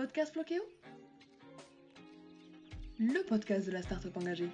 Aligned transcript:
Podcast 0.00 0.34
Le 2.98 3.22
podcast 3.28 3.66
de 3.66 3.70
la 3.70 3.82
start-up 3.82 4.16
engagée. 4.16 4.48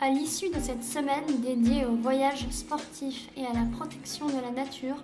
À 0.00 0.10
l'issue 0.10 0.48
de 0.48 0.58
cette 0.58 0.82
semaine 0.82 1.40
dédiée 1.40 1.84
au 1.84 1.94
voyage 1.94 2.48
sportif 2.50 3.28
et 3.36 3.46
à 3.46 3.52
la 3.52 3.66
protection 3.76 4.26
de 4.26 4.42
la 4.42 4.50
nature, 4.50 4.96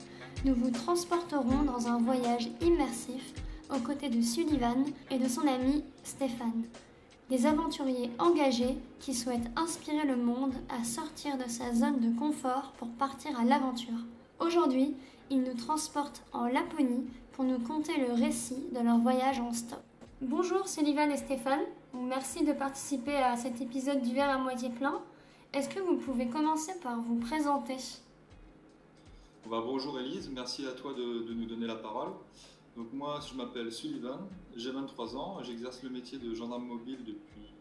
nous 0.44 0.56
vous 0.56 0.72
transporterons 0.72 1.62
dans 1.62 1.86
un 1.86 2.00
voyage 2.00 2.48
immersif 2.60 3.34
aux 3.72 3.78
côtés 3.78 4.08
de 4.08 4.20
Sullivan 4.20 4.84
et 5.12 5.18
de 5.18 5.28
son 5.28 5.46
ami 5.46 5.84
Stéphane. 6.02 6.64
Des 7.30 7.46
aventuriers 7.46 8.10
engagés 8.18 8.76
qui 8.98 9.14
souhaitent 9.14 9.48
inspirer 9.54 10.08
le 10.08 10.16
monde 10.16 10.54
à 10.70 10.82
sortir 10.82 11.38
de 11.38 11.48
sa 11.48 11.72
zone 11.72 12.00
de 12.00 12.18
confort 12.18 12.72
pour 12.78 12.88
partir 12.88 13.38
à 13.38 13.44
l'aventure. 13.44 14.00
Aujourd'hui, 14.40 14.96
ils 15.30 15.42
nous 15.42 15.54
transportent 15.54 16.22
en 16.32 16.48
Laponie 16.48 17.06
pour 17.36 17.44
nous 17.44 17.58
conter 17.58 17.92
le 17.98 18.14
récit 18.14 18.64
de 18.72 18.80
leur 18.82 18.96
voyage 18.96 19.38
en 19.40 19.52
stop. 19.52 19.82
Bonjour 20.22 20.66
Sullivan 20.66 21.10
et 21.10 21.18
Stéphane, 21.18 21.60
merci 21.92 22.42
de 22.42 22.54
participer 22.54 23.14
à 23.14 23.36
cet 23.36 23.60
épisode 23.60 24.00
du 24.00 24.14
verre 24.14 24.30
à 24.30 24.38
moitié 24.38 24.70
plein. 24.70 25.02
Est-ce 25.52 25.68
que 25.68 25.78
vous 25.80 25.98
pouvez 25.98 26.28
commencer 26.28 26.72
par 26.82 26.98
vous 26.98 27.16
présenter? 27.16 27.76
Bah, 29.50 29.62
Bonjour 29.62 30.00
Elise, 30.00 30.30
merci 30.32 30.64
à 30.66 30.72
toi 30.72 30.94
de, 30.94 31.28
de 31.28 31.34
nous 31.34 31.44
donner 31.44 31.66
la 31.66 31.74
parole. 31.74 32.08
Donc 32.74 32.90
moi, 32.94 33.20
je 33.30 33.36
m'appelle 33.36 33.70
Sullivan, 33.70 34.20
j'ai 34.56 34.70
23 34.70 35.16
ans, 35.18 35.42
j'exerce 35.42 35.82
le 35.82 35.90
métier 35.90 36.16
de 36.16 36.32
gendarme 36.32 36.64
mobile 36.64 37.00
depuis 37.04 37.52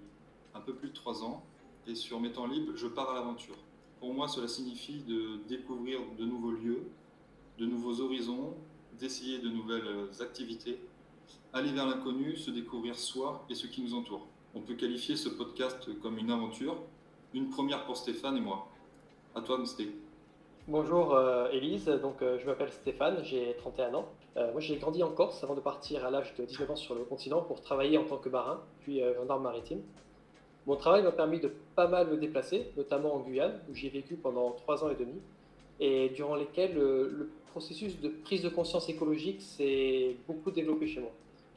un 0.53 0.61
peu 0.61 0.73
plus 0.73 0.87
de 0.87 0.93
3 0.93 1.21
ans 1.25 1.43
et 1.85 1.95
sur 1.95 2.21
mes 2.21 2.31
temps 2.31 2.47
libres, 2.47 2.71
je 2.77 2.87
pars 2.87 3.09
à 3.11 3.15
l'aventure. 3.15 3.57
Pour 3.99 4.13
moi, 4.13 4.29
cela 4.29 4.47
signifie 4.47 5.01
de 5.01 5.41
découvrir 5.49 5.99
de 6.17 6.23
nouveaux 6.23 6.51
lieux, 6.51 6.87
de 7.59 7.65
nouveaux 7.65 7.99
horizons, 7.99 8.53
d'essayer 8.99 9.39
de 9.39 9.49
nouvelles 9.49 10.09
activités, 10.19 10.79
aller 11.53 11.71
vers 11.71 11.87
l'inconnu, 11.87 12.35
se 12.35 12.51
découvrir 12.51 12.97
soi 12.97 13.45
et 13.49 13.55
ce 13.55 13.67
qui 13.67 13.81
nous 13.81 13.93
entoure. 13.95 14.27
On 14.53 14.61
peut 14.61 14.75
qualifier 14.75 15.15
ce 15.15 15.29
podcast 15.29 15.89
comme 16.01 16.17
une 16.17 16.31
aventure, 16.31 16.77
une 17.33 17.49
première 17.49 17.85
pour 17.85 17.97
Stéphane 17.97 18.37
et 18.37 18.41
moi. 18.41 18.67
À 19.35 19.41
toi, 19.41 19.63
Sté. 19.65 19.93
Bonjour 20.67 21.13
euh, 21.13 21.47
euh, 21.51 22.39
je 22.39 22.45
m'appelle 22.47 22.71
Stéphane, 22.71 23.23
j'ai 23.23 23.55
31 23.57 23.93
ans. 23.93 24.09
Euh, 24.35 24.51
moi 24.51 24.59
j'ai 24.59 24.77
grandi 24.77 25.03
en 25.03 25.11
Corse 25.11 25.43
avant 25.43 25.53
de 25.53 25.59
partir 25.59 26.03
à 26.03 26.09
l'âge 26.09 26.33
de 26.35 26.43
19 26.43 26.71
ans 26.71 26.75
sur 26.75 26.95
le 26.95 27.03
continent 27.03 27.41
pour 27.41 27.61
travailler 27.61 27.99
en 27.99 28.03
tant 28.03 28.17
que 28.17 28.29
marin, 28.29 28.61
puis 28.79 28.99
gendarme 29.15 29.43
maritime. 29.43 29.81
Mon 30.65 30.75
travail 30.75 31.03
m'a 31.03 31.11
permis 31.11 31.39
de 31.39 31.51
pas 31.75 31.87
mal 31.87 32.07
me 32.07 32.17
déplacer, 32.17 32.71
notamment 32.77 33.13
en 33.13 33.19
Guyane, 33.19 33.59
où 33.69 33.75
j'ai 33.75 33.89
vécu 33.89 34.15
pendant 34.15 34.51
3 34.51 34.83
ans 34.85 34.89
et 34.89 34.95
demi, 34.95 35.21
et 35.79 36.09
durant 36.09 36.35
lesquels 36.35 36.73
le 36.73 37.29
processus 37.55 38.01
de 38.01 38.09
prise 38.09 38.41
de 38.41 38.49
conscience 38.49 38.89
écologique 38.89 39.41
s'est 39.41 40.17
beaucoup 40.27 40.51
développé 40.51 40.87
chez 40.87 40.99
moi. 40.99 41.11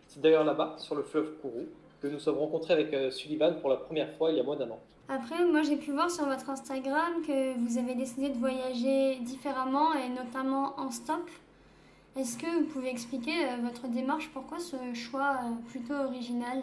C'est 0.06 0.20
d'ailleurs 0.20 0.44
là-bas, 0.44 0.76
sur 0.78 0.94
le 0.94 1.02
fleuve 1.02 1.32
Kourou, 1.42 1.66
que 2.00 2.06
nous 2.06 2.20
sommes 2.20 2.38
rencontrés 2.38 2.72
avec 2.72 2.94
euh, 2.94 3.10
Sullivan 3.10 3.56
pour 3.60 3.68
la 3.68 3.78
première 3.78 4.16
fois 4.16 4.30
il 4.30 4.36
y 4.36 4.40
a 4.40 4.44
moins 4.44 4.54
d'un 4.54 4.70
an. 4.70 4.78
Après, 5.08 5.44
moi 5.44 5.62
j'ai 5.62 5.76
pu 5.76 5.90
voir 5.90 6.08
sur 6.08 6.24
votre 6.26 6.48
Instagram 6.50 7.14
que 7.26 7.58
vous 7.58 7.78
avez 7.78 7.96
décidé 7.96 8.28
de 8.28 8.38
voyager 8.38 9.16
différemment 9.22 9.92
et 9.94 10.08
notamment 10.08 10.78
en 10.78 10.92
stop. 10.92 11.28
Est-ce 12.16 12.38
que 12.38 12.60
vous 12.60 12.66
pouvez 12.66 12.90
expliquer 12.90 13.36
euh, 13.46 13.56
votre 13.64 13.88
démarche? 13.88 14.30
Pourquoi 14.32 14.60
ce 14.60 14.76
choix 14.94 15.30
euh, 15.42 15.68
plutôt 15.70 15.94
original? 15.94 16.62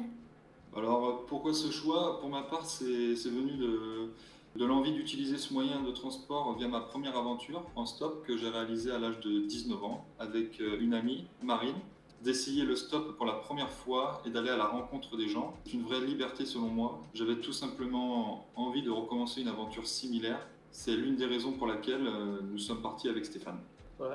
Alors, 0.78 1.26
pourquoi 1.28 1.54
ce 1.54 1.70
choix? 1.72 2.22
Pour 2.22 2.30
ma 2.30 2.44
part, 2.44 2.66
c'est 2.66 2.86
venu 2.86 3.52
de, 3.58 4.12
de 4.56 4.66
l'envie 4.66 4.94
d'utiliser 4.94 5.38
ce 5.38 5.54
moyen 5.54 5.82
de 5.82 5.92
transport 5.92 6.56
via 6.58 6.68
ma 6.68 6.80
première 6.80 7.18
aventure 7.18 7.64
en 7.76 7.86
stop 7.86 8.26
que 8.26 8.38
j'ai 8.38 8.48
réalisée 8.48 8.92
à 8.92 9.00
l'âge 9.00 9.20
de 9.20 9.40
19 9.40 9.84
ans 9.84 10.06
avec 10.18 10.62
euh, 10.62 10.80
une 10.80 10.94
amie, 10.94 11.26
Marine, 11.44 11.76
d'essayer 12.22 12.64
le 12.64 12.76
stop 12.76 13.18
pour 13.18 13.26
la 13.26 13.34
première 13.34 13.70
fois 13.70 14.22
et 14.26 14.30
d'aller 14.30 14.50
à 14.50 14.56
la 14.56 14.66
rencontre 14.66 15.18
des 15.18 15.28
gens. 15.28 15.54
C'est 15.66 15.74
une 15.74 15.84
vraie 15.84 16.00
liberté 16.00 16.46
selon 16.46 16.68
moi. 16.68 17.00
J'avais 17.14 17.36
tout 17.36 17.52
simplement 17.52 18.48
envie 18.56 18.82
de 18.82 18.90
recommencer 18.90 19.42
une 19.42 19.50
aventure 19.50 19.86
similaire. 19.86 20.40
C'est 20.72 20.96
l'une 20.96 21.18
des 21.18 21.26
raisons 21.26 21.52
pour 21.52 21.68
laquelle 21.68 22.08
euh, 22.08 22.40
nous 22.42 22.58
sommes 22.58 22.82
partis 22.82 23.10
avec 23.10 23.26
Stéphane. 23.26 23.60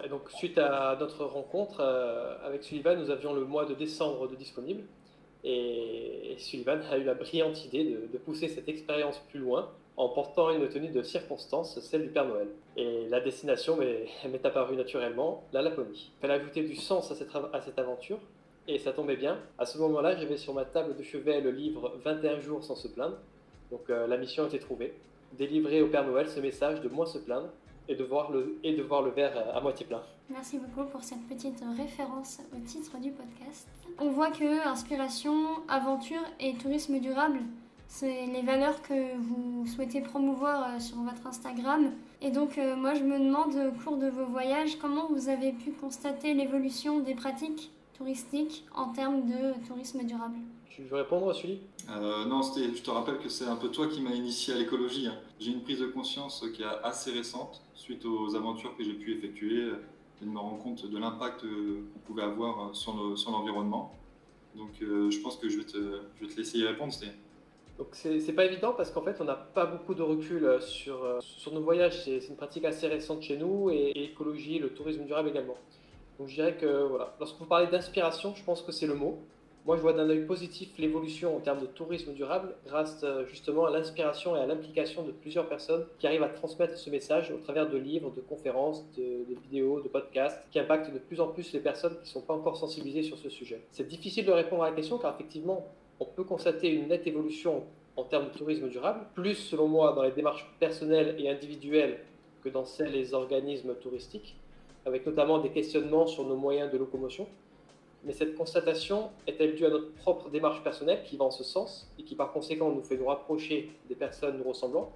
et 0.02 0.08
donc 0.08 0.30
suite 0.30 0.56
à 0.56 0.96
notre 0.98 1.26
rencontre 1.26 1.80
euh, 1.80 2.38
avec 2.46 2.64
Sullivan, 2.64 2.98
nous 2.98 3.10
avions 3.10 3.34
le 3.34 3.44
mois 3.44 3.66
de 3.66 3.74
décembre 3.74 4.26
de 4.26 4.36
disponible. 4.36 4.84
Et 5.44 6.34
Sullivan 6.38 6.80
a 6.90 6.96
eu 6.96 7.04
la 7.04 7.14
brillante 7.14 7.62
idée 7.66 7.84
de 7.84 8.18
pousser 8.18 8.48
cette 8.48 8.68
expérience 8.68 9.18
plus 9.30 9.40
loin 9.40 9.70
en 10.00 10.08
portant 10.08 10.50
une 10.50 10.66
tenue 10.66 10.88
de 10.88 11.02
circonstance, 11.02 11.78
celle 11.80 12.04
du 12.04 12.08
Père 12.08 12.24
Noël. 12.24 12.48
Et 12.74 13.06
la 13.10 13.20
destination 13.20 13.76
m'est 13.76 14.06
apparue 14.46 14.74
naturellement, 14.74 15.44
la 15.52 15.60
Laponie. 15.60 16.10
Fallait 16.22 16.34
ajouter 16.34 16.62
du 16.62 16.74
sens 16.74 17.12
à 17.12 17.60
cette, 17.60 17.78
aventure, 17.78 18.18
et 18.66 18.78
ça 18.78 18.92
tombait 18.92 19.16
bien. 19.16 19.38
À 19.58 19.66
ce 19.66 19.76
moment-là, 19.76 20.16
j'avais 20.16 20.38
sur 20.38 20.54
ma 20.54 20.64
table 20.64 20.96
de 20.96 21.02
chevet 21.02 21.42
le 21.42 21.50
livre 21.50 21.98
21 22.02 22.40
jours 22.40 22.64
sans 22.64 22.76
se 22.76 22.88
plaindre. 22.88 23.18
Donc 23.70 23.90
euh, 23.90 24.06
la 24.06 24.16
mission 24.16 24.46
était 24.46 24.58
trouvée. 24.58 24.94
Délivrer 25.36 25.82
au 25.82 25.88
Père 25.88 26.06
Noël 26.06 26.28
ce 26.28 26.40
message 26.40 26.80
de 26.80 26.88
moins 26.88 27.04
se 27.04 27.18
plaindre 27.18 27.50
et 27.86 27.94
de 27.94 28.02
voir 28.02 28.32
le 28.32 29.10
verre 29.10 29.54
à 29.54 29.60
moitié 29.60 29.84
plein. 29.84 30.02
Merci 30.30 30.58
beaucoup 30.58 30.88
pour 30.88 31.02
cette 31.02 31.26
petite 31.28 31.62
référence 31.76 32.38
au 32.54 32.66
titre 32.66 32.98
du 33.00 33.10
podcast. 33.10 33.68
On 33.98 34.10
voit 34.10 34.30
que 34.30 34.66
inspiration, 34.66 35.34
aventure 35.68 36.22
et 36.38 36.54
tourisme 36.54 37.00
durable 37.00 37.40
c'est 37.90 38.26
les 38.26 38.42
valeurs 38.42 38.80
que 38.82 39.16
vous 39.18 39.66
souhaitez 39.66 40.00
promouvoir 40.00 40.62
euh, 40.62 40.78
sur 40.78 40.96
votre 40.98 41.26
Instagram. 41.26 41.90
Et 42.22 42.30
donc 42.30 42.56
euh, 42.56 42.76
moi 42.76 42.94
je 42.94 43.02
me 43.02 43.18
demande 43.18 43.54
au 43.56 43.72
cours 43.82 43.98
de 43.98 44.08
vos 44.08 44.26
voyages 44.26 44.78
comment 44.78 45.08
vous 45.08 45.28
avez 45.28 45.52
pu 45.52 45.72
constater 45.72 46.32
l'évolution 46.32 47.00
des 47.00 47.14
pratiques 47.14 47.72
touristiques 47.94 48.64
en 48.74 48.92
termes 48.92 49.26
de 49.26 49.66
tourisme 49.66 50.04
durable? 50.04 50.36
Tu 50.70 50.84
veux 50.84 50.96
répondre, 50.96 51.34
Sully 51.34 51.58
euh, 51.90 52.24
Non, 52.26 52.42
je 52.42 52.80
te 52.80 52.90
rappelle 52.90 53.18
que 53.18 53.28
c'est 53.28 53.46
un 53.46 53.56
peu 53.56 53.68
toi 53.68 53.88
qui 53.88 54.00
m'as 54.00 54.14
initié 54.14 54.54
à 54.54 54.56
l'écologie. 54.56 55.08
Hein. 55.08 55.18
J'ai 55.40 55.50
une 55.50 55.62
prise 55.62 55.80
de 55.80 55.86
conscience 55.86 56.44
qui 56.54 56.62
est 56.62 56.84
assez 56.84 57.10
récente 57.10 57.60
suite 57.74 58.04
aux 58.04 58.36
aventures 58.36 58.76
que 58.76 58.84
j'ai 58.84 58.94
pu 58.94 59.12
effectuer 59.18 59.72
et 60.22 60.24
de 60.24 60.30
me 60.30 60.38
rendre 60.38 60.62
compte 60.62 60.88
de 60.88 60.96
l'impact 60.96 61.40
qu'on 61.40 61.98
pouvait 62.06 62.22
avoir 62.22 62.74
sur 62.74 62.94
l'environnement. 63.30 63.92
Donc 64.54 64.70
je 64.80 65.18
pense 65.20 65.36
que 65.36 65.48
je 65.48 65.58
vais 65.58 65.64
te, 65.64 66.02
je 66.16 66.24
vais 66.24 66.32
te 66.32 66.38
laisser 66.38 66.58
y 66.58 66.64
répondre. 66.64 66.92
Donc 67.80 67.88
c'est 67.94 68.34
pas 68.34 68.44
évident 68.44 68.74
parce 68.76 68.90
qu'en 68.90 69.00
fait 69.00 69.16
on 69.20 69.24
n'a 69.24 69.34
pas 69.54 69.64
beaucoup 69.64 69.94
de 69.94 70.02
recul 70.02 70.44
euh, 70.44 70.60
sur, 70.60 71.02
euh, 71.02 71.18
sur 71.22 71.54
nos 71.54 71.62
voyages, 71.62 72.04
c'est 72.04 72.18
une 72.28 72.36
pratique 72.36 72.66
assez 72.66 72.86
récente 72.86 73.22
chez 73.22 73.38
nous 73.38 73.70
et, 73.70 73.94
l'écologie, 73.94 74.58
le 74.58 74.68
tourisme 74.68 75.04
durable 75.04 75.30
également. 75.30 75.56
Donc 76.18 76.28
je 76.28 76.34
dirais 76.34 76.58
que 76.60 76.82
voilà, 76.84 77.14
lorsque 77.18 77.38
vous 77.38 77.46
parlez 77.46 77.68
d'inspiration, 77.68 78.34
je 78.34 78.44
pense 78.44 78.60
que 78.60 78.70
c'est 78.70 78.86
le 78.86 78.92
mot. 78.92 79.20
Moi 79.64 79.78
je 79.78 79.80
vois 79.80 79.94
d'un 79.94 80.10
œil 80.10 80.26
positif 80.26 80.76
l'évolution 80.76 81.34
en 81.34 81.40
termes 81.40 81.62
de 81.62 81.66
tourisme 81.66 82.12
durable 82.12 82.54
grâce 82.66 83.00
euh, 83.02 83.24
justement 83.24 83.64
à 83.64 83.70
l'inspiration 83.70 84.36
et 84.36 84.40
à 84.40 84.46
l'implication 84.46 85.02
de 85.02 85.12
plusieurs 85.12 85.48
personnes 85.48 85.86
qui 85.98 86.06
arrivent 86.06 86.22
à 86.22 86.28
transmettre 86.28 86.76
ce 86.76 86.90
message 86.90 87.30
au 87.30 87.38
travers 87.38 87.70
de 87.70 87.78
livres, 87.78 88.12
de 88.14 88.20
conférences, 88.20 88.84
de, 88.98 89.24
de 89.26 89.40
vidéos, 89.40 89.80
de 89.80 89.88
podcasts 89.88 90.38
qui 90.50 90.58
impactent 90.58 90.92
de 90.92 90.98
plus 90.98 91.18
en 91.18 91.28
plus 91.28 91.50
les 91.54 91.60
personnes 91.60 91.94
qui 91.94 92.02
ne 92.02 92.08
sont 92.08 92.20
pas 92.20 92.34
encore 92.34 92.58
sensibilisées 92.58 93.04
sur 93.04 93.16
ce 93.16 93.30
sujet. 93.30 93.62
C'est 93.72 93.88
difficile 93.88 94.26
de 94.26 94.32
répondre 94.32 94.64
à 94.64 94.68
la 94.68 94.76
question 94.76 94.98
car 94.98 95.14
effectivement 95.14 95.66
on 96.00 96.06
peut 96.06 96.24
constater 96.24 96.70
une 96.70 96.88
nette 96.88 97.06
évolution 97.06 97.62
en 97.96 98.04
termes 98.04 98.30
de 98.32 98.38
tourisme 98.38 98.68
durable, 98.68 99.06
plus 99.14 99.34
selon 99.34 99.68
moi 99.68 99.92
dans 99.92 100.02
les 100.02 100.12
démarches 100.12 100.50
personnelles 100.58 101.14
et 101.18 101.28
individuelles 101.28 102.00
que 102.42 102.48
dans 102.48 102.64
celles 102.64 102.92
des 102.92 103.12
organismes 103.12 103.74
touristiques, 103.74 104.36
avec 104.86 105.06
notamment 105.06 105.38
des 105.38 105.50
questionnements 105.50 106.06
sur 106.06 106.24
nos 106.24 106.36
moyens 106.36 106.72
de 106.72 106.78
locomotion. 106.78 107.26
Mais 108.02 108.14
cette 108.14 108.34
constatation 108.34 109.10
est-elle 109.26 109.54
due 109.54 109.66
à 109.66 109.70
notre 109.70 109.92
propre 109.92 110.30
démarche 110.30 110.62
personnelle 110.62 111.02
qui 111.04 111.18
va 111.18 111.26
en 111.26 111.30
ce 111.30 111.44
sens 111.44 111.90
et 111.98 112.02
qui 112.02 112.14
par 112.14 112.32
conséquent 112.32 112.70
nous 112.70 112.82
fait 112.82 112.96
nous 112.96 113.04
rapprocher 113.04 113.70
des 113.88 113.94
personnes 113.94 114.38
nous 114.38 114.48
ressemblant 114.48 114.90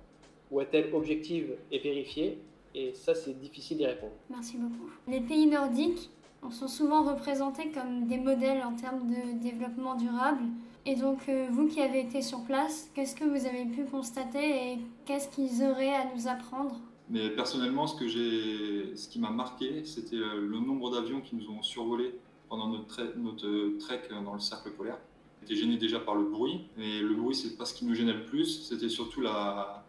Ou 0.51 0.63
est-elle 0.63 0.95
objective 0.95 1.55
et 1.71 1.81
vérifiée? 1.81 2.39
Et 2.75 2.95
ça, 2.95 3.15
c'est 3.15 3.39
difficile 3.39 3.77
d'y 3.77 3.87
répondre. 3.87 4.13
Merci 4.31 4.57
beaucoup. 4.57 4.89
Les 5.07 5.21
pays 5.21 5.47
nordiques 5.47 6.11
sont 6.51 6.69
souvent 6.69 7.03
représentés 7.03 7.71
comme 7.71 8.07
des 8.07 8.19
modèles 8.19 8.63
en 8.63 8.75
termes 8.75 9.09
de 9.09 9.43
développement 9.43 9.95
durable. 9.95 10.45
Et 10.87 10.97
donc, 10.97 11.29
euh, 11.29 11.47
vous 11.51 11.67
qui 11.67 11.81
avez 11.81 12.01
été 12.01 12.21
sur 12.21 12.45
place, 12.45 12.91
qu'est-ce 12.95 13.17
que 13.17 13.25
vous 13.25 13.47
avez 13.47 13.65
pu 13.65 13.85
constater 13.85 14.73
et 14.73 14.79
qu'est-ce 15.07 15.29
qu'ils 15.29 15.63
auraient 15.63 15.95
à 15.95 16.05
nous 16.15 16.29
apprendre? 16.29 16.77
Mais 17.09 17.31
personnellement, 17.31 17.87
ce, 17.87 17.97
que 17.99 18.07
ce 18.07 19.09
qui 19.09 19.19
m'a 19.19 19.31
marqué, 19.31 19.85
c'était 19.85 20.17
euh, 20.17 20.47
le 20.47 20.59
nombre 20.59 20.91
d'avions 20.91 21.23
qui 21.23 21.37
nous 21.37 21.49
ont 21.51 21.63
survolés 21.63 22.15
pendant 22.51 22.69
notre, 22.69 23.17
notre 23.17 23.79
trek 23.79 24.03
dans 24.11 24.35
le 24.35 24.41
cercle 24.41 24.73
polaire. 24.73 24.99
On 25.41 25.47
était 25.47 25.57
gêné 25.57 25.79
déjà 25.79 26.01
par 26.01 26.17
le 26.17 26.25
bruit, 26.25 26.67
mais 26.77 27.01
le 27.01 27.15
bruit, 27.15 27.35
c'est 27.35 27.57
pas 27.57 27.65
ce 27.65 27.73
qui 27.73 27.87
nous 27.87 27.95
gênait 27.95 28.13
le 28.13 28.27
plus, 28.27 28.69
c'était 28.69 28.91
surtout 28.91 29.23
la, 29.23 29.87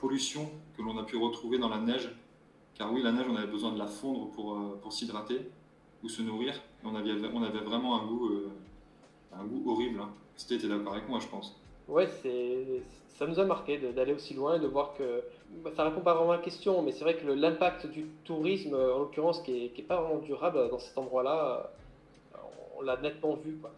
pollution 0.00 0.50
que 0.76 0.82
l'on 0.82 0.96
a 0.98 1.02
pu 1.02 1.16
retrouver 1.16 1.58
dans 1.58 1.68
la 1.68 1.78
neige. 1.78 2.10
Car 2.74 2.90
oui, 2.92 3.02
la 3.02 3.12
neige, 3.12 3.26
on 3.28 3.36
avait 3.36 3.50
besoin 3.50 3.72
de 3.72 3.78
la 3.78 3.86
fondre 3.86 4.30
pour, 4.30 4.54
euh, 4.54 4.90
s'hydrater 4.90 5.50
ou 6.02 6.08
se 6.08 6.22
nourrir. 6.22 6.54
On 6.82 6.94
avait, 6.94 7.12
on 7.34 7.42
avait 7.42 7.60
vraiment 7.60 8.00
un 8.00 8.06
goût, 8.06 8.30
un 9.32 9.44
goût 9.44 9.70
horrible. 9.70 10.00
C'était 10.48 10.68
d'accord 10.68 10.94
avec 10.94 11.08
moi, 11.08 11.18
je 11.20 11.26
pense. 11.28 11.54
Ouais, 11.88 12.08
c'est, 12.22 12.82
ça 13.18 13.26
nous 13.26 13.38
a 13.38 13.44
marqué 13.44 13.78
d'aller 13.78 14.12
aussi 14.12 14.34
loin 14.34 14.56
et 14.56 14.60
de 14.60 14.66
voir 14.66 14.94
que 14.94 15.22
bah, 15.62 15.70
ça 15.76 15.84
répond 15.84 16.00
pas 16.00 16.14
vraiment 16.14 16.32
à 16.32 16.36
la 16.36 16.42
question, 16.42 16.82
mais 16.82 16.92
c'est 16.92 17.04
vrai 17.04 17.16
que 17.16 17.26
l'impact 17.26 17.86
du 17.86 18.06
tourisme, 18.24 18.74
en 18.74 18.98
l'occurrence, 18.98 19.40
qui 19.40 19.52
n'est 19.52 19.64
est 19.66 19.82
pas 19.86 20.00
vraiment 20.00 20.20
durable 20.20 20.70
dans 20.70 20.78
cet 20.78 20.96
endroit-là, 20.96 21.70
on 22.78 22.82
l'a 22.82 22.96
nettement 22.96 23.34
vu. 23.34 23.56
Quoi. 23.56 23.72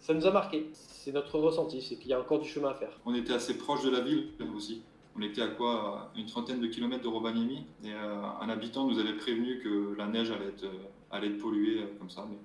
Ça 0.00 0.14
nous 0.14 0.26
a 0.26 0.30
marqué. 0.30 0.66
C'est 0.72 1.12
notre 1.12 1.38
ressenti, 1.38 1.80
c'est 1.80 1.96
qu'il 1.96 2.08
y 2.08 2.14
a 2.14 2.20
encore 2.20 2.40
du 2.40 2.48
chemin 2.48 2.70
à 2.70 2.74
faire. 2.74 2.90
On 3.06 3.14
était 3.14 3.34
assez 3.34 3.56
proche 3.56 3.84
de 3.84 3.90
la 3.90 4.00
ville 4.00 4.30
aussi. 4.56 4.82
On 5.16 5.22
était 5.22 5.42
à 5.42 5.48
quoi 5.48 6.10
Une 6.16 6.26
trentaine 6.26 6.60
de 6.60 6.66
kilomètres 6.66 7.02
de 7.02 7.08
Rovaniemi. 7.08 7.66
Et 7.84 7.92
euh, 7.92 8.22
un 8.40 8.48
habitant 8.48 8.86
nous 8.86 8.98
avait 8.98 9.16
prévenu 9.16 9.58
que 9.60 9.94
la 9.96 10.06
neige 10.06 10.30
allait 10.30 10.48
être, 10.48 10.66
allait 11.10 11.28
être 11.28 11.38
polluée 11.38 11.84
comme 11.98 12.10
ça. 12.10 12.26
Mais 12.28 12.36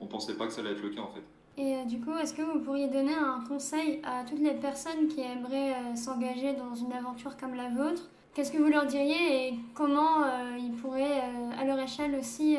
on 0.00 0.04
ne 0.04 0.10
pensait 0.10 0.36
pas 0.36 0.46
que 0.46 0.52
ça 0.52 0.60
allait 0.60 0.72
être 0.72 0.82
le 0.82 0.90
cas 0.90 1.02
en 1.02 1.08
fait. 1.08 1.22
Et 1.58 1.74
euh, 1.74 1.84
du 1.84 1.98
coup, 1.98 2.16
est-ce 2.16 2.32
que 2.32 2.42
vous 2.42 2.60
pourriez 2.60 2.86
donner 2.86 3.14
un 3.14 3.42
conseil 3.48 4.00
à 4.04 4.22
toutes 4.24 4.38
les 4.38 4.54
personnes 4.54 5.08
qui 5.08 5.20
aimeraient 5.20 5.74
euh, 5.74 5.96
s'engager 5.96 6.54
dans 6.54 6.72
une 6.76 6.92
aventure 6.92 7.36
comme 7.36 7.54
la 7.54 7.68
vôtre? 7.68 8.08
Qu'est-ce 8.32 8.52
que 8.52 8.58
vous 8.58 8.70
leur 8.70 8.86
diriez 8.86 9.48
et 9.48 9.54
comment 9.74 10.22
euh, 10.22 10.56
ils 10.56 10.70
pourraient, 10.70 11.20
à 11.58 11.64
leur 11.64 11.80
échelle 11.80 12.14
aussi, 12.14 12.56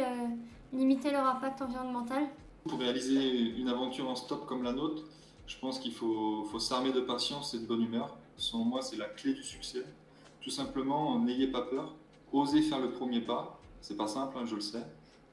limiter 0.73 1.11
leur 1.11 1.25
impact 1.25 1.61
environnemental? 1.61 2.23
Pour 2.67 2.77
réaliser 2.77 3.29
une 3.57 3.69
aventure 3.69 4.09
en 4.09 4.15
stop 4.15 4.45
comme 4.45 4.63
la 4.63 4.73
nôtre, 4.73 5.03
je 5.47 5.57
pense 5.57 5.79
qu'il 5.79 5.93
faut, 5.93 6.45
s'armer 6.59 6.91
de 6.91 6.99
patience 6.99 7.53
et 7.53 7.59
de 7.59 7.65
bonne 7.65 7.83
humeur. 7.83 8.17
Selon 8.35 8.65
moi, 8.65 8.81
c'est 8.81 8.97
la 8.97 9.05
clé 9.05 9.33
du 9.33 9.43
succès. 9.43 9.85
Tout 10.41 10.49
simplement, 10.49 11.17
n'ayez 11.19 11.47
pas 11.47 11.61
peur, 11.61 11.95
osez 12.33 12.61
faire 12.61 12.79
le 12.79 12.91
premier 12.91 13.21
pas. 13.21 13.61
C'est 13.79 13.95
pas 13.95 14.07
simple, 14.07 14.37
hein, 14.37 14.45
je 14.45 14.55
le 14.55 14.61
sais 14.61 14.83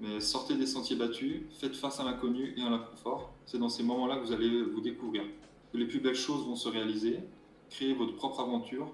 mais 0.00 0.20
sortez 0.20 0.56
des 0.56 0.66
sentiers 0.66 0.96
battus, 0.96 1.42
faites 1.58 1.74
face 1.74 2.00
à 2.00 2.04
l'inconnu 2.04 2.54
et 2.56 2.62
à 2.62 2.70
l'inconfort. 2.70 3.32
C'est 3.46 3.58
dans 3.58 3.68
ces 3.68 3.82
moments-là 3.82 4.16
que 4.16 4.24
vous 4.26 4.32
allez 4.32 4.62
vous 4.62 4.80
découvrir. 4.80 5.22
Que 5.72 5.78
les 5.78 5.86
plus 5.86 6.00
belles 6.00 6.14
choses 6.14 6.44
vont 6.46 6.56
se 6.56 6.68
réaliser. 6.68 7.20
Créez 7.70 7.94
votre 7.94 8.14
propre 8.14 8.40
aventure 8.40 8.92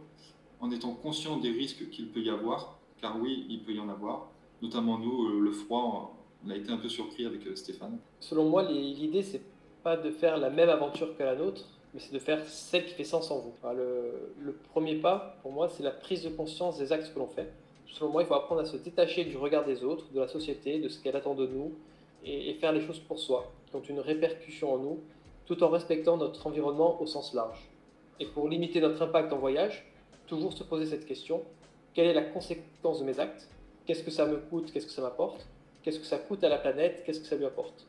en 0.60 0.70
étant 0.70 0.94
conscient 0.94 1.38
des 1.38 1.50
risques 1.50 1.90
qu'il 1.90 2.08
peut 2.10 2.20
y 2.20 2.30
avoir, 2.30 2.78
car 3.00 3.20
oui, 3.20 3.46
il 3.48 3.62
peut 3.62 3.72
y 3.72 3.80
en 3.80 3.88
avoir. 3.88 4.30
Notamment 4.62 4.98
nous, 4.98 5.26
euh, 5.26 5.40
le 5.40 5.50
froid, 5.50 6.16
on 6.46 6.50
a 6.50 6.56
été 6.56 6.70
un 6.70 6.76
peu 6.76 6.88
surpris 6.88 7.26
avec 7.26 7.44
euh, 7.46 7.56
Stéphane. 7.56 7.98
Selon 8.20 8.48
moi, 8.48 8.62
l'idée, 8.62 9.22
c'est 9.22 9.42
pas 9.82 9.96
de 9.96 10.10
faire 10.10 10.38
la 10.38 10.50
même 10.50 10.68
aventure 10.68 11.16
que 11.16 11.22
la 11.24 11.34
nôtre, 11.34 11.68
mais 11.92 11.98
c'est 12.00 12.14
de 12.14 12.20
faire 12.20 12.46
celle 12.46 12.86
qui 12.86 12.94
fait 12.94 13.04
sens 13.04 13.30
en 13.32 13.40
vous. 13.40 13.52
le, 13.74 14.32
le 14.40 14.52
premier 14.52 14.94
pas, 14.94 15.38
pour 15.42 15.50
moi, 15.50 15.68
c'est 15.68 15.82
la 15.82 15.90
prise 15.90 16.22
de 16.22 16.30
conscience 16.30 16.78
des 16.78 16.92
actes 16.92 17.12
que 17.12 17.18
l'on 17.18 17.26
fait 17.26 17.52
selon 17.92 18.10
moi, 18.10 18.22
il 18.22 18.26
faut 18.26 18.34
apprendre 18.34 18.62
à 18.62 18.64
se 18.64 18.76
détacher 18.76 19.24
du 19.24 19.36
regard 19.36 19.64
des 19.64 19.84
autres, 19.84 20.10
de 20.12 20.20
la 20.20 20.28
société, 20.28 20.80
de 20.80 20.88
ce 20.88 21.00
qu'elle 21.00 21.16
attend 21.16 21.34
de 21.34 21.46
nous, 21.46 21.72
et, 22.24 22.54
faire 22.54 22.72
les 22.72 22.80
choses 22.80 23.00
pour 23.00 23.18
soi, 23.18 23.52
qui 23.66 23.76
ont 23.76 23.82
une 23.82 24.00
répercussion 24.00 24.74
en 24.74 24.78
nous, 24.78 25.00
tout 25.46 25.62
en 25.62 25.68
respectant 25.68 26.16
notre 26.16 26.46
environnement 26.46 27.00
au 27.00 27.06
sens 27.06 27.34
large. 27.34 27.70
Et 28.20 28.26
pour 28.26 28.48
limiter 28.48 28.80
notre 28.80 29.02
impact 29.02 29.32
en 29.32 29.38
voyage, 29.38 29.86
toujours 30.26 30.52
se 30.52 30.62
poser 30.62 30.86
cette 30.86 31.06
question, 31.06 31.42
quelle 31.94 32.06
est 32.06 32.14
la 32.14 32.22
conséquence 32.22 33.00
de 33.00 33.04
mes 33.04 33.18
actes? 33.18 33.48
Qu'est-ce 33.86 34.04
que 34.04 34.10
ça 34.10 34.26
me 34.26 34.36
coûte? 34.36 34.72
Qu'est-ce 34.72 34.86
que 34.86 34.92
ça 34.92 35.02
m'apporte? 35.02 35.46
Qu'est-ce 35.82 35.98
que 35.98 36.06
ça 36.06 36.18
coûte 36.18 36.44
à 36.44 36.48
la 36.48 36.58
planète? 36.58 37.02
Qu'est-ce 37.04 37.20
que 37.20 37.26
ça 37.26 37.36
lui 37.36 37.44
apporte? 37.44 37.86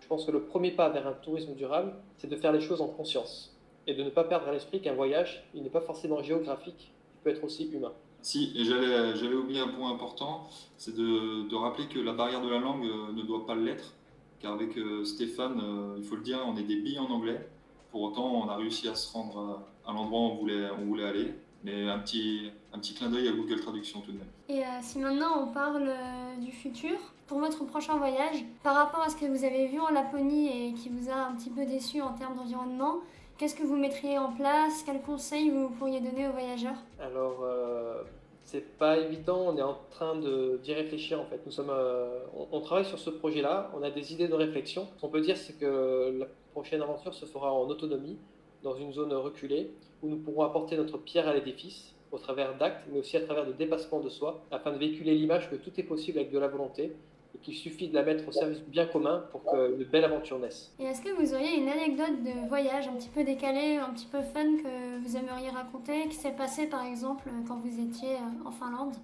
Je 0.00 0.06
pense 0.06 0.24
que 0.24 0.30
le 0.30 0.42
premier 0.42 0.70
pas 0.70 0.88
vers 0.88 1.06
un 1.06 1.12
tourisme 1.12 1.54
durable, 1.54 1.92
c'est 2.16 2.30
de 2.30 2.36
faire 2.36 2.52
les 2.52 2.60
choses 2.60 2.80
en 2.80 2.88
conscience 2.88 3.54
et 3.86 3.94
de 3.94 4.02
ne 4.02 4.10
pas 4.10 4.24
perdre 4.24 4.48
à 4.48 4.52
l'esprit 4.52 4.80
qu'un 4.80 4.94
voyage, 4.94 5.44
il 5.54 5.62
n'est 5.62 5.70
pas 5.70 5.80
forcément 5.80 6.22
géographique, 6.22 6.92
il 7.16 7.22
peut 7.22 7.30
être 7.30 7.44
aussi 7.44 7.70
humain. 7.70 7.92
Si, 8.24 8.54
et 8.56 8.64
j'avais 8.64 9.34
oublié 9.34 9.60
un 9.60 9.68
point 9.68 9.92
important, 9.92 10.48
c'est 10.78 10.96
de, 10.96 11.54
rappeler 11.54 11.88
que 11.88 11.98
la 11.98 12.14
barrière 12.14 12.40
de 12.40 12.48
la 12.48 12.58
langue 12.58 12.86
euh, 12.86 13.12
ne 13.12 13.20
doit 13.20 13.44
pas 13.44 13.54
l'être, 13.54 13.92
car 14.40 14.54
avec 14.54 14.78
euh, 14.78 15.04
Stéphane, 15.04 15.60
euh, 15.62 15.96
il 15.98 16.04
faut 16.04 16.16
le 16.16 16.22
dire, 16.22 16.38
on 16.46 16.56
est 16.56 16.62
des 16.62 16.76
billes 16.76 16.98
en 16.98 17.10
anglais. 17.10 17.46
Pour 17.90 18.00
autant, 18.00 18.24
on 18.24 18.48
a 18.48 18.56
réussi 18.56 18.88
à 18.88 18.94
se 18.94 19.12
rendre 19.12 19.62
à 19.86 19.92
l'endroit 19.92 20.20
où 20.20 20.22
on 20.22 20.34
voulait, 20.36 20.70
on 20.70 20.86
voulait 20.86 21.04
aller, 21.04 21.34
mais 21.64 21.86
un 21.86 21.98
petit, 21.98 22.50
un 22.72 22.78
petit 22.78 22.94
clin 22.94 23.10
d'œil 23.10 23.28
à 23.28 23.32
Google 23.32 23.60
Traduction 23.60 24.00
tout 24.00 24.12
de 24.12 24.16
même. 24.16 24.26
Et 24.48 24.62
si 24.80 24.98
maintenant 25.00 25.46
on 25.46 25.52
parle 25.52 25.92
du 26.40 26.50
futur, 26.50 26.96
pour 27.26 27.40
votre 27.40 27.64
prochain 27.66 27.98
voyage, 27.98 28.42
par 28.62 28.74
rapport 28.74 29.02
à 29.02 29.10
ce 29.10 29.16
que 29.16 29.26
vous 29.26 29.44
avez 29.44 29.68
vu 29.68 29.78
en 29.80 29.90
Laponie 29.90 30.48
et 30.48 30.72
qui 30.72 30.88
vous 30.88 31.10
a 31.10 31.26
un 31.26 31.34
petit 31.34 31.50
peu 31.50 31.66
déçu 31.66 32.00
en 32.00 32.14
termes 32.14 32.36
d'environnement, 32.36 33.00
Qu'est-ce 33.36 33.56
que 33.56 33.64
vous 33.64 33.76
mettriez 33.76 34.16
en 34.16 34.32
place? 34.32 34.84
Quels 34.86 35.02
conseils 35.02 35.50
vous 35.50 35.68
pourriez 35.70 36.00
donner 36.00 36.28
aux 36.28 36.30
voyageurs? 36.30 36.76
Alors, 37.00 37.40
euh, 37.42 38.04
c'est 38.44 38.78
pas 38.78 38.96
évident, 38.96 39.46
on 39.48 39.56
est 39.56 39.62
en 39.62 39.76
train 39.90 40.14
d'y 40.62 40.72
réfléchir 40.72 41.20
en 41.20 41.24
fait. 41.24 41.40
Nous 41.44 41.50
sommes, 41.50 41.70
euh, 41.70 42.20
on, 42.52 42.60
travaille 42.60 42.84
sur 42.84 42.98
ce 42.98 43.10
projet-là, 43.10 43.72
on 43.76 43.82
a 43.82 43.90
des 43.90 44.12
idées 44.12 44.28
de 44.28 44.34
réflexion. 44.34 44.86
Ce 44.94 45.00
qu'on 45.00 45.08
peut 45.08 45.20
dire, 45.20 45.36
c'est 45.36 45.58
que 45.58 46.16
la 46.16 46.26
prochaine 46.52 46.80
aventure 46.80 47.12
se 47.12 47.26
fera 47.26 47.52
en 47.52 47.66
autonomie, 47.68 48.18
dans 48.62 48.76
une 48.76 48.92
zone 48.92 49.12
reculée, 49.12 49.72
où 50.02 50.08
nous 50.08 50.18
pourrons 50.18 50.44
apporter 50.44 50.76
notre 50.76 50.98
pierre 50.98 51.26
à 51.26 51.34
l'édifice 51.34 51.92
au 52.12 52.18
travers 52.18 52.56
d'actes, 52.56 52.86
mais 52.92 53.00
aussi 53.00 53.16
à 53.16 53.20
travers 53.20 53.46
de 53.46 53.52
dépassements 53.52 53.98
de 53.98 54.10
soi, 54.10 54.44
afin 54.52 54.70
de 54.70 54.78
véhiculer 54.78 55.12
l'image 55.16 55.50
que 55.50 55.56
tout 55.56 55.72
est 55.76 55.82
possible 55.82 56.20
avec 56.20 56.30
de 56.30 56.38
la 56.38 56.46
volonté, 56.46 56.92
et 57.34 57.38
qu'il 57.38 57.54
suffit 57.54 57.88
de 57.88 57.94
la 57.94 58.02
mettre 58.02 58.28
au 58.28 58.32
service 58.32 58.60
du 58.60 58.70
bien 58.70 58.86
commun 58.86 59.24
pour 59.30 59.44
que 59.44 59.74
une 59.76 59.84
belle 59.84 60.04
aventure 60.04 60.38
naisse. 60.38 60.72
Et 60.78 60.84
est-ce 60.84 61.02
que 61.02 61.10
vous 61.10 61.34
auriez 61.34 61.56
une 61.56 61.68
anecdote 61.68 62.22
de 62.22 62.48
voyage 62.48 62.88
un 62.88 62.94
petit 62.94 63.08
peu 63.08 63.24
décalée, 63.24 63.76
un 63.76 63.90
petit 63.90 64.06
peu 64.06 64.22
fun 64.22 64.56
que 64.56 64.98
vous 65.02 65.16
aimeriez 65.16 65.50
raconter, 65.50 66.08
qui 66.08 66.16
s'est 66.16 66.32
passé 66.32 66.66
par 66.66 66.84
exemple 66.84 67.28
quand 67.46 67.58
vous 67.58 67.80
étiez 67.80 68.14
euh, 68.14 68.46
en 68.48 68.50
Finlande? 68.50 68.94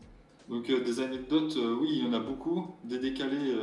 Donc 0.49 0.69
euh, 0.71 0.83
des 0.83 1.01
anecdotes, 1.01 1.57
euh, 1.57 1.77
oui, 1.81 1.89
il 1.93 2.07
y 2.07 2.09
en 2.09 2.13
a 2.13 2.21
beaucoup. 2.21 2.75
Des 2.85 2.99
décalés, 2.99 3.55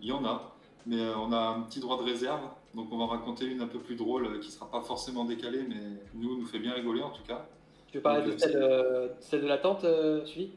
il 0.00 0.08
y 0.08 0.12
en 0.12 0.24
a. 0.24 0.56
Mais 0.86 1.00
on 1.16 1.30
a 1.32 1.40
un 1.40 1.62
petit 1.62 1.80
droit 1.80 1.98
de 1.98 2.04
réserve. 2.04 2.40
Donc 2.74 2.88
on 2.92 2.98
va 2.98 3.06
raconter 3.06 3.46
une 3.46 3.60
un 3.60 3.66
peu 3.66 3.78
plus 3.78 3.96
drôle 3.96 4.40
qui 4.40 4.46
ne 4.46 4.52
sera 4.52 4.70
pas 4.70 4.80
forcément 4.80 5.24
décalée, 5.24 5.64
mais 5.68 5.76
nous, 6.14 6.38
nous 6.38 6.46
fait 6.46 6.58
bien 6.58 6.72
rigoler 6.72 7.02
en 7.02 7.10
tout 7.10 7.22
cas. 7.26 7.46
Tu 7.88 7.98
veux 7.98 8.02
parler 8.02 8.30
de 8.30 8.38
celle, 8.38 9.42
de 9.42 9.46
la 9.46 9.58
tente, 9.58 9.84
Suivi 10.24 10.52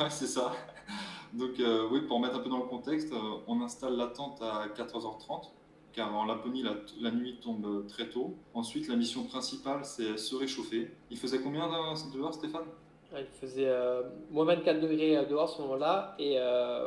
Ouais, 0.00 0.10
c'est 0.10 0.26
ça. 0.26 0.52
Donc 1.34 1.58
euh, 1.58 1.88
oui, 1.90 2.00
pour 2.02 2.20
mettre 2.20 2.36
un 2.36 2.38
peu 2.38 2.48
dans 2.48 2.58
le 2.58 2.64
contexte, 2.68 3.12
euh, 3.12 3.38
on 3.48 3.60
installe 3.60 3.96
la 3.96 4.06
tente 4.06 4.40
à 4.40 4.68
14h30 4.68 5.50
car 5.92 6.12
en 6.12 6.24
Laponie, 6.24 6.64
la, 7.00 7.10
nuit 7.12 7.38
tombe 7.40 7.86
très 7.86 8.08
tôt. 8.08 8.34
Ensuite, 8.52 8.88
la 8.88 8.96
mission 8.96 9.22
principale, 9.22 9.84
c'est 9.84 10.16
se 10.16 10.34
réchauffer. 10.34 10.90
Il 11.12 11.16
faisait 11.16 11.38
combien 11.38 11.68
dehors, 11.68 12.34
Stéphane? 12.34 12.64
Il 13.16 13.26
faisait 13.40 13.68
euh, 13.68 14.02
moins 14.32 14.44
24 14.44 14.80
degrés 14.80 15.24
dehors 15.30 15.44
à 15.44 15.46
ce 15.46 15.62
moment-là, 15.62 16.16
et 16.18 16.36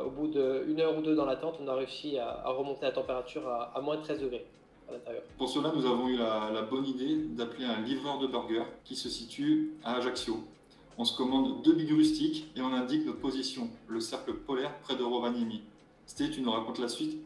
au 0.04 0.10
bout 0.10 0.26
d'une 0.26 0.78
heure 0.78 0.98
ou 0.98 1.00
deux 1.00 1.14
dans 1.14 1.24
la 1.24 1.36
tente, 1.36 1.54
on 1.58 1.66
a 1.68 1.74
réussi 1.74 2.18
à, 2.18 2.50
remonter 2.50 2.82
la 2.82 2.92
température 2.92 3.48
à, 3.48 3.80
moins 3.80 3.96
13 3.96 4.20
degrés 4.20 4.44
à 4.90 4.92
l'intérieur. 4.92 5.22
Pour 5.38 5.48
cela, 5.48 5.72
nous 5.74 5.86
avons 5.86 6.06
eu 6.08 6.18
la, 6.18 6.50
la 6.52 6.60
bonne 6.60 6.84
idée 6.84 7.16
d'appeler 7.30 7.64
un 7.64 7.80
livreur 7.80 8.18
de 8.18 8.26
burgers 8.26 8.68
qui 8.84 8.94
se 8.94 9.08
situe 9.08 9.72
à 9.84 9.94
Ajaccio 9.94 10.44
on 10.98 11.04
se 11.04 11.16
commande 11.16 11.62
deux 11.62 11.74
billes 11.74 11.92
rustiques 11.92 12.50
et 12.56 12.60
on 12.60 12.72
indique 12.72 13.06
notre 13.06 13.20
position, 13.20 13.70
le 13.86 14.00
cercle 14.00 14.34
polaire 14.34 14.76
près 14.80 14.96
de 14.96 15.04
Rovaniemi. 15.04 15.62
Sté, 16.06 16.30
tu 16.30 16.42
nous 16.42 16.50
racontes 16.50 16.80
la 16.80 16.88
suite? 16.88 17.18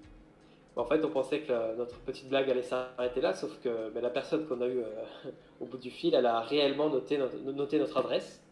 En 0.76 0.84
fait, 0.84 1.04
on 1.04 1.10
pensait 1.10 1.40
que 1.40 1.76
notre 1.76 1.98
petite 2.00 2.28
blague 2.28 2.50
allait 2.50 2.62
s'arrêter 2.62 3.20
là, 3.20 3.34
sauf 3.34 3.58
que 3.62 3.92
la 3.98 4.10
personne 4.10 4.46
qu'on 4.46 4.60
a 4.60 4.66
eue 4.66 4.80
euh, 4.80 5.30
au 5.60 5.66
bout 5.66 5.78
du 5.78 5.90
fil, 5.90 6.14
elle 6.14 6.26
a 6.26 6.40
réellement 6.40 6.88
noté 6.90 7.18
notre, 7.18 7.96
adresse 7.96 8.42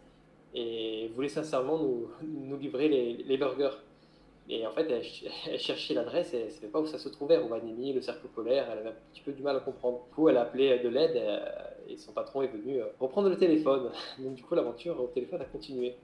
et 0.55 1.11
voulait 1.15 1.29
sincèrement 1.29 1.79
nous, 1.79 2.57
livrer 2.57 2.89
les 2.89 3.37
burgers. 3.37 3.77
Et 4.53 4.67
en 4.67 4.73
fait, 4.73 4.91
elle, 4.91 5.59
cherchait 5.61 5.95
l'adresse 5.95 6.35
et 6.35 6.39
elle 6.39 6.47
ne 6.47 6.51
savait 6.51 6.67
pas 6.67 6.81
où 6.81 6.87
ça 6.87 6.99
se 6.99 7.09
trouvait. 7.09 7.39
Rovaniemi, 7.39 7.93
le 7.93 8.03
cercle 8.03 8.27
polaire, 8.27 8.67
elle 8.71 8.79
avait 8.79 8.89
un 8.89 8.95
petit 9.13 9.23
peu 9.23 9.31
du 9.31 9.43
mal 9.43 9.57
à 9.57 9.61
comprendre. 9.61 10.01
Du 10.09 10.15
coup, 10.15 10.29
elle 10.29 10.37
a 10.37 10.43
appelé 10.43 10.81
de 10.81 10.89
l'aide 10.89 11.17
euh, 11.17 11.39
et 11.89 11.97
son 11.97 12.13
patron 12.13 12.43
est 12.43 12.49
venu 12.49 12.81
euh, 12.81 12.87
reprendre 12.99 13.29
le 13.29 13.37
téléphone. 13.37 13.91
Donc, 14.19 14.35
du 14.35 14.43
coup, 14.43 14.57
l'aventure 14.57 15.01
au 15.01 15.07
téléphone 15.07 15.41
a 15.41 15.45
continué. 15.45 15.95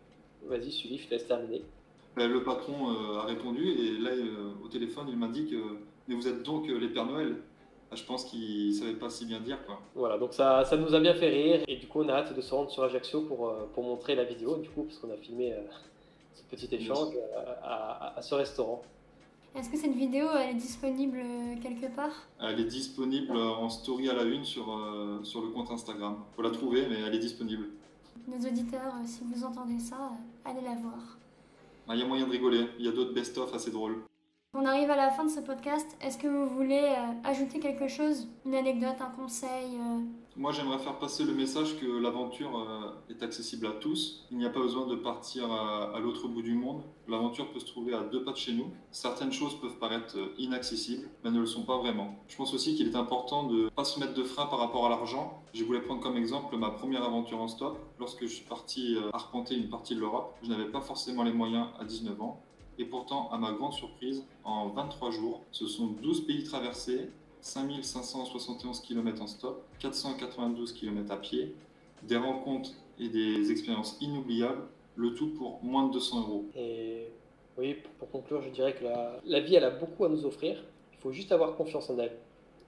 Vas-y, 0.45 0.71
Sully, 0.71 0.99
je 0.99 1.07
te 1.07 1.11
laisse 1.11 1.27
terminer. 1.27 1.63
Ben, 2.15 2.31
le 2.31 2.45
patron 2.45 2.93
euh, 2.93 3.19
a 3.19 3.25
répondu 3.25 3.69
et 3.69 3.99
là, 3.99 4.11
au 4.65 4.69
téléphone, 4.69 5.07
il 5.09 5.17
m'indique 5.17 5.53
Mais 6.07 6.15
vous 6.15 6.29
êtes 6.29 6.45
donc 6.45 6.69
les 6.69 6.89
Pères 6.89 7.07
Noël? 7.07 7.35
Ah, 7.91 7.97
je 7.97 8.05
pense 8.05 8.25
qu'il 8.25 8.69
ne 8.69 8.73
savait 8.73 8.95
pas 8.95 9.11
si 9.11 9.27
bien 9.27 9.41
dire. 9.41 9.59
Quoi. 9.67 9.81
Voilà, 9.95 10.19
donc 10.19 10.33
ça, 10.33 10.65
ça 10.65 10.77
nous 10.77 10.95
a 10.95 11.01
bien 11.01 11.15
fait 11.15 11.29
rire 11.29 11.61
et 11.69 11.77
du 11.77 11.87
coup 11.87 12.01
on 12.01 12.09
a 12.09 12.15
hâte 12.15 12.35
de 12.35 12.41
se 12.41 12.53
rendre 12.53 12.69
sur 12.69 12.83
Ajaccio 12.83 13.21
pour, 13.23 13.55
pour 13.75 13.85
montrer 13.85 14.17
la 14.17 14.25
vidéo, 14.25 14.57
du 14.57 14.69
coup, 14.69 14.83
parce 14.85 14.99
qu'on 14.99 15.11
a 15.13 15.17
filmé 15.17 15.55
petit 16.51 16.75
échange 16.75 17.15
à, 17.63 18.17
ce 18.21 18.35
restaurant. 18.35 18.83
Est-ce 19.55 19.71
que 19.71 19.77
cette 19.79 19.95
vidéo 19.95 20.27
elle 20.39 20.51
est 20.51 20.55
disponible 20.61 21.19
quelque 21.63 21.87
part? 21.95 22.13
Elle 22.41 22.61
est 22.61 22.65
disponible 22.65 23.37
en 23.37 23.71
story 23.71 24.11
à 24.11 24.15
la 24.15 24.25
une 24.25 24.45
sur, 24.45 24.71
euh, 24.71 25.21
sur 25.23 25.41
le 25.41 25.49
compte 25.49 25.71
Instagram. 25.71 26.17
Il 26.33 26.37
faut 26.37 26.43
la 26.43 26.51
trouver, 26.51 26.87
mais 26.89 26.97
elle 27.01 27.15
est 27.15 27.19
disponible. 27.19 27.69
Nos 28.29 28.37
auditeurs, 28.37 28.95
euh, 28.97 29.07
si 29.07 29.21
vous 29.25 29.45
entendez 29.45 29.79
ça, 29.79 29.97
euh, 29.97 30.51
allez 30.51 30.61
la 30.61 30.75
voir. 30.75 31.19
Ah, 31.89 31.95
il 31.95 32.01
y 32.01 32.03
a 32.03 32.07
moyen 32.07 32.27
de 32.27 32.33
rigoler. 32.33 32.67
Il 32.79 32.85
y 32.85 32.89
a 32.89 32.93
d'autres 32.93 33.15
best-of 33.15 33.55
assez 33.55 33.71
drôles. 33.71 34.03
On 34.59 34.65
arrive 34.65 34.91
à 34.91 34.97
la 34.97 35.11
fin 35.11 35.25
de 35.25 35.31
ce 35.31 35.41
podcast. 35.41 35.87
Est-ce 36.01 36.17
que 36.17 36.27
vous 36.27 36.49
voulez 36.49 36.95
ajouter 37.25 37.61
quelque 37.61 37.89
chose 37.89 38.27
Une 38.47 38.55
anecdote, 38.55 38.97
un 39.01 39.11
conseil 39.11 39.79
moi, 40.39 40.53
j'aimerais 40.53 40.79
faire 40.79 40.99
passer 40.99 41.25
le 41.25 41.33
message 41.33 41.81
que 41.81 41.87
l'aventure 41.87 42.59
euh, 42.59 42.93
est 43.11 43.23
accessible 43.23 43.67
à 43.69 43.71
tous. 43.71 44.27
Il 44.31 44.37
n'y 44.37 44.45
a 44.45 44.51
pas 44.51 44.61
besoin 44.61 44.87
de 44.87 44.95
partir 44.95 45.51
à, 45.51 45.99
l'autre 45.99 46.29
bout 46.29 46.43
du 46.43 46.53
monde. 46.53 46.83
L'aventure 47.09 47.51
peut 47.51 47.59
se 47.59 47.65
trouver 47.65 47.95
à 47.95 48.01
deux 48.01 48.23
pas 48.23 48.33
de 48.33 48.37
chez 48.37 48.53
nous. 48.53 48.67
Certaines 48.91 49.33
choses 49.33 49.59
peuvent 49.59 49.79
paraître 49.79 50.19
euh, 50.19 50.35
inaccessibles, 50.37 51.09
mais 51.25 51.31
ne 51.31 51.41
le 51.41 51.47
sont 51.47 51.63
pas 51.63 51.79
vraiment. 51.79 52.17
Je 52.29 52.37
pense 52.37 52.53
aussi 52.53 52.77
qu'il 52.77 52.87
est 52.87 52.97
important 52.97 53.45
de 53.45 53.65
ne 53.65 53.69
pas 53.71 53.85
se 53.85 53.99
mettre 53.99 54.13
de 54.13 54.25
frein 54.25 54.45
par 54.45 54.59
rapport 54.59 54.85
à 54.85 54.91
l'argent. 54.91 55.43
Je 55.55 55.65
voulais 55.65 55.81
prendre 55.81 56.03
comme 56.03 56.19
exemple 56.19 56.55
ma 56.59 56.69
première 56.69 57.03
aventure 57.03 57.41
en 57.41 57.49
stop. 57.49 57.79
Lorsque 57.99 58.21
je 58.27 58.35
suis 58.35 58.45
parti 58.45 58.95
euh, 58.97 59.09
arpenter 59.15 59.55
une 59.55 59.71
partie 59.71 59.95
de 59.95 60.01
l'Europe, 60.01 60.35
je 60.43 60.51
n'avais 60.51 60.67
pas 60.67 60.83
forcément 60.83 61.23
les 61.23 61.33
moyens 61.33 61.69
à 61.81 61.87
19 61.87 62.21
ans. 62.21 62.43
Et 62.79 62.85
pourtant, 62.85 63.31
à 63.31 63.39
ma 63.39 63.53
grande 63.53 63.73
surprise, 63.73 64.25
en 64.45 64.69
23 64.69 65.11
jours, 65.11 65.43
ce 65.51 65.67
sont 65.67 65.87
12 65.87 66.27
pays 66.27 66.45
traversés, 66.45 67.11
5571 67.41 68.81
km 68.81 69.23
en 69.23 69.27
stop, 69.27 69.65
492 69.79 70.73
km 70.73 71.13
à 71.13 71.17
pied, 71.17 71.55
des 72.03 72.17
rencontres 72.17 72.73
et 72.99 73.09
des 73.09 73.51
expériences 73.51 73.97
inoubliables, 74.01 74.63
le 74.97 75.15
tout 75.15 75.29
pour 75.29 75.63
moins 75.63 75.87
de 75.87 75.93
200 75.93 76.21
euros. 76.21 76.45
Et 76.57 77.09
oui, 77.57 77.77
pour 77.99 78.11
conclure, 78.11 78.43
je 78.43 78.51
dirais 78.51 78.75
que 78.75 78.85
la, 78.85 79.21
la 79.25 79.41
vie, 79.41 79.55
elle 79.55 79.65
a 79.65 79.71
beaucoup 79.71 80.05
à 80.05 80.09
nous 80.09 80.25
offrir. 80.27 80.63
Il 80.93 80.99
faut 80.99 81.13
juste 81.13 81.33
avoir 81.33 81.57
confiance 81.57 81.89
en 81.91 81.99
elle. 81.99 82.17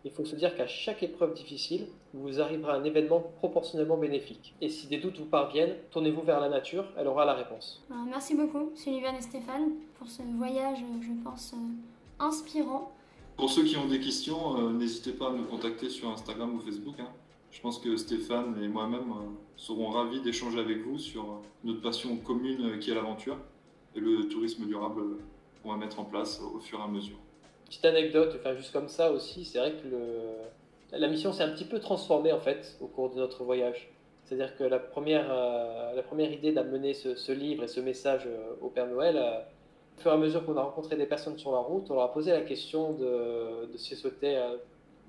Il 0.04 0.12
faut 0.12 0.24
se 0.24 0.36
dire 0.36 0.54
qu'à 0.56 0.66
chaque 0.66 1.02
épreuve 1.02 1.34
difficile, 1.34 1.86
vous 2.14 2.40
arrivera 2.40 2.74
un 2.74 2.84
événement 2.84 3.20
proportionnellement 3.38 3.96
bénéfique. 3.96 4.54
Et 4.60 4.68
si 4.68 4.86
des 4.86 4.98
doutes 4.98 5.18
vous 5.18 5.24
parviennent, 5.26 5.74
tournez-vous 5.90 6.22
vers 6.22 6.40
la 6.40 6.48
nature, 6.48 6.84
elle 6.96 7.08
aura 7.08 7.24
la 7.24 7.34
réponse. 7.34 7.82
Ben, 7.90 8.06
merci 8.08 8.34
beaucoup, 8.34 8.70
Sullivan 8.74 9.14
et 9.16 9.20
Stéphane, 9.20 9.72
pour 9.98 10.08
ce 10.08 10.22
voyage, 10.36 10.78
je 11.02 11.24
pense, 11.24 11.52
euh, 11.54 12.24
inspirant. 12.24 12.92
Pour 13.36 13.50
ceux 13.50 13.64
qui 13.64 13.76
ont 13.76 13.86
des 13.86 14.00
questions, 14.00 14.56
euh, 14.58 14.72
n'hésitez 14.72 15.12
pas 15.12 15.28
à 15.28 15.32
nous 15.32 15.44
contacter 15.44 15.88
sur 15.88 16.08
Instagram 16.10 16.54
ou 16.54 16.60
Facebook. 16.60 16.94
hein. 17.00 17.08
Je 17.50 17.60
pense 17.60 17.78
que 17.78 17.96
Stéphane 17.96 18.56
et 18.62 18.68
moi-même 18.68 19.10
euh, 19.10 19.26
serons 19.56 19.88
ravis 19.90 20.20
d'échanger 20.20 20.60
avec 20.60 20.78
vous 20.86 20.98
sur 20.98 21.22
euh, 21.24 21.34
notre 21.64 21.80
passion 21.80 22.16
commune 22.18 22.62
euh, 22.74 22.78
qui 22.78 22.90
est 22.90 22.94
l'aventure 22.94 23.36
et 23.96 24.00
le 24.00 24.28
tourisme 24.28 24.64
durable 24.66 25.00
euh, 25.00 25.18
qu'on 25.62 25.70
va 25.70 25.76
mettre 25.76 25.98
en 25.98 26.04
place 26.04 26.40
au 26.40 26.60
fur 26.60 26.78
et 26.78 26.82
à 26.82 26.88
mesure. 26.88 27.16
Petite 27.68 27.84
anecdote, 27.84 28.34
enfin 28.38 28.54
juste 28.54 28.72
comme 28.72 28.88
ça 28.88 29.12
aussi, 29.12 29.44
c'est 29.44 29.58
vrai 29.58 29.72
que 29.72 30.96
la 30.96 31.08
mission 31.08 31.32
s'est 31.32 31.42
un 31.42 31.50
petit 31.50 31.66
peu 31.66 31.80
transformée 31.80 32.32
en 32.32 32.40
fait 32.40 32.76
au 32.80 32.86
cours 32.86 33.10
de 33.10 33.16
notre 33.16 33.44
voyage. 33.44 33.90
C'est-à-dire 34.28 34.56
que 34.56 34.64
la 34.64 34.78
première, 34.78 35.26
euh, 35.30 35.94
la 35.94 36.02
première 36.02 36.30
idée 36.30 36.52
d'amener 36.52 36.92
ce, 36.92 37.32
livre 37.32 37.64
et 37.64 37.68
ce 37.68 37.80
message 37.80 38.24
euh, 38.26 38.54
au 38.60 38.68
Père 38.68 38.86
Noël, 38.86 39.16
euh, 39.16 39.38
au 39.96 40.00
fur 40.02 40.10
et 40.10 40.14
à 40.14 40.18
mesure 40.18 40.44
qu'on 40.44 40.56
a 40.58 40.62
rencontré 40.62 40.96
des 40.96 41.06
personnes 41.06 41.38
sur 41.38 41.52
la 41.52 41.60
route, 41.60 41.90
on 41.90 41.94
leur 41.94 42.04
a 42.04 42.12
posé 42.12 42.30
la 42.30 42.42
question 42.42 42.92
de, 42.92 43.66
de 43.72 43.76
s'ils 43.78 43.96
souhaitaient 43.96 44.36
euh, 44.36 44.58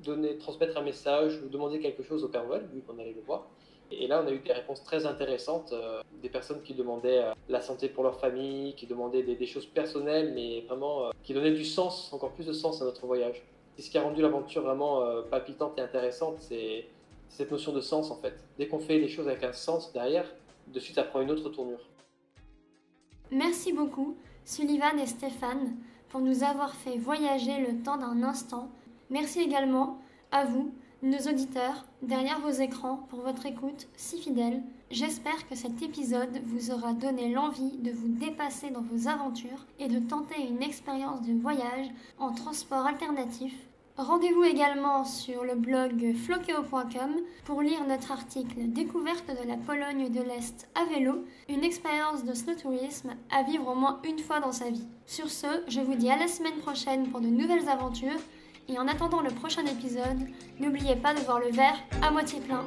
donner, 0.06 0.38
transmettre 0.38 0.78
un 0.78 0.84
message 0.84 1.42
ou 1.44 1.50
demander 1.50 1.80
quelque 1.80 2.02
chose 2.02 2.24
au 2.24 2.30
Père 2.30 2.46
Noël, 2.46 2.66
vu 2.74 2.82
qu'on 2.82 2.98
allait 2.98 3.14
le 3.14 3.22
voir. 3.22 3.46
Et 3.92 4.08
là, 4.08 4.22
on 4.24 4.28
a 4.28 4.32
eu 4.32 4.40
des 4.40 4.54
réponses 4.54 4.84
très 4.84 5.06
intéressantes, 5.06 5.72
euh, 5.74 6.02
des 6.22 6.30
personnes 6.30 6.62
qui 6.62 6.74
demandaient 6.74 7.24
euh, 7.24 7.34
la 7.48 7.62
santé 7.62 7.90
pour 7.90 8.04
leur 8.04 8.20
famille, 8.20 8.76
qui 8.76 8.86
demandaient 8.86 9.24
des, 9.24 9.48
choses 9.48 9.66
personnelles, 9.66 10.34
mais 10.36 10.62
vraiment 10.62 11.06
euh, 11.06 11.12
qui 11.24 11.34
donnaient 11.34 11.54
du 11.54 11.66
sens, 11.66 12.14
encore 12.14 12.32
plus 12.32 12.46
de 12.46 12.54
sens 12.54 12.82
à 12.82 12.86
notre 12.86 13.06
voyage. 13.06 13.42
C'est 13.76 13.82
ce 13.82 13.90
qui 13.90 13.98
a 13.98 14.04
rendu 14.04 14.22
l'aventure 14.22 14.62
vraiment 14.62 15.02
palpitante 15.32 15.78
et 15.78 15.82
intéressante, 15.82 16.36
c'est 16.40 16.86
cette 17.30 17.50
notion 17.50 17.72
de 17.72 17.80
sens 17.80 18.12
en 18.12 18.18
fait. 18.18 18.34
Dès 18.58 18.68
qu'on 18.68 18.80
fait 18.80 19.00
les 19.00 19.08
choses 19.08 19.30
avec 19.30 19.42
un 19.44 19.54
sens 19.54 19.94
derrière, 19.94 20.26
de 20.68 20.80
suite 20.82 20.96
ça 20.96 21.04
prend 21.04 21.22
une 21.22 21.32
autre 21.32 21.48
tournure. 21.50 21.80
Merci 23.32 23.72
beaucoup, 23.72 24.18
Sullivan 24.44 25.00
et 25.00 25.06
Stéphane, 25.06 25.78
pour 26.10 26.20
nous 26.20 26.44
avoir 26.44 26.76
fait 26.76 26.98
voyager 26.98 27.58
le 27.60 27.82
temps 27.82 27.98
d'un 27.98 28.22
instant. 28.22 28.70
Merci 29.10 29.40
également 29.40 29.98
à 30.32 30.44
vous, 30.44 30.74
nos 31.02 31.20
auditeurs, 31.20 31.86
derrière 32.02 32.40
vos 32.40 32.50
écrans, 32.50 33.06
pour 33.10 33.22
votre 33.22 33.46
écoute 33.46 33.88
si 33.96 34.20
fidèle. 34.20 34.62
J'espère 34.92 35.48
que 35.48 35.56
cet 35.56 35.82
épisode 35.82 36.42
vous 36.46 36.72
aura 36.72 36.94
donné 36.94 37.30
l'envie 37.30 37.78
de 37.78 37.92
vous 37.92 38.08
dépasser 38.08 38.70
dans 38.72 38.82
vos 38.82 39.08
aventures 39.08 39.66
et 39.80 39.88
de 39.88 40.00
tenter 40.00 40.42
une 40.42 40.64
expérience 40.64 41.22
de 41.22 41.34
voyage 41.34 41.88
en 42.18 42.34
transport 42.34 42.86
alternatif. 42.86 43.54
Rendez-vous 44.00 44.46
également 44.46 45.04
sur 45.04 45.44
le 45.44 45.56
blog 45.56 46.16
flokeo.com 46.16 47.18
pour 47.44 47.62
lire 47.62 47.86
notre 47.86 48.14
article 48.14 48.70
Découverte 48.70 49.28
de 49.28 49.46
la 49.46 49.58
Pologne 49.58 50.10
de 50.10 50.22
l'Est 50.22 50.70
à 50.74 50.86
vélo, 50.86 51.26
une 51.50 51.66
expérience 51.66 52.24
de 52.24 52.34
snowtourisme 52.34 53.12
à 53.30 53.44
vivre 53.44 53.68
au 53.68 53.76
moins 53.76 54.00
une 54.06 54.20
fois 54.20 54.40
dans 54.40 54.54
sa 54.54 54.70
vie. 54.70 54.88
Sur 55.06 55.30
ce, 55.30 55.48
je 55.68 55.82
vous 55.82 55.96
dis 55.96 56.10
à 56.10 56.18
la 56.18 56.30
semaine 56.30 56.60
prochaine 56.60 57.10
pour 57.10 57.20
de 57.20 57.28
nouvelles 57.28 57.68
aventures 57.68 58.22
et 58.70 58.78
en 58.78 58.88
attendant 58.88 59.22
le 59.22 59.32
prochain 59.32 59.66
épisode, 59.66 60.28
n'oubliez 60.60 60.96
pas 60.96 61.14
de 61.14 61.20
voir 61.22 61.40
le 61.40 61.52
verre 61.52 61.78
à 62.02 62.12
moitié 62.12 62.40
plein. 62.40 62.64